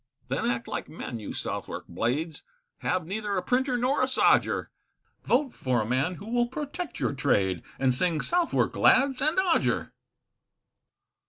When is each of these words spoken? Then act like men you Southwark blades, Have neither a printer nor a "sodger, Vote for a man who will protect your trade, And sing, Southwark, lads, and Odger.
Then 0.29 0.47
act 0.47 0.67
like 0.67 0.89
men 0.89 1.19
you 1.19 1.31
Southwark 1.31 1.85
blades, 1.87 2.41
Have 2.79 3.05
neither 3.05 3.37
a 3.37 3.43
printer 3.43 3.77
nor 3.77 4.01
a 4.01 4.07
"sodger, 4.07 4.71
Vote 5.25 5.53
for 5.53 5.79
a 5.79 5.85
man 5.85 6.15
who 6.15 6.27
will 6.31 6.47
protect 6.47 6.99
your 6.99 7.13
trade, 7.13 7.61
And 7.77 7.93
sing, 7.93 8.19
Southwark, 8.19 8.75
lads, 8.75 9.21
and 9.21 9.39
Odger. 9.39 9.93